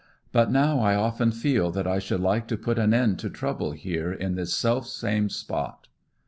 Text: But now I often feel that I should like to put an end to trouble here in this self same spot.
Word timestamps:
But 0.31 0.49
now 0.51 0.79
I 0.79 0.95
often 0.95 1.31
feel 1.31 1.69
that 1.73 1.85
I 1.85 1.99
should 1.99 2.21
like 2.21 2.47
to 2.47 2.57
put 2.57 2.79
an 2.79 2.91
end 2.91 3.19
to 3.19 3.29
trouble 3.29 3.73
here 3.73 4.11
in 4.11 4.33
this 4.33 4.51
self 4.51 4.87
same 4.87 5.29
spot. 5.29 5.89